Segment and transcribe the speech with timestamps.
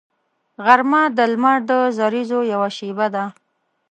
[0.65, 3.23] غرمه د لمر د زریزو یوه شیبه ده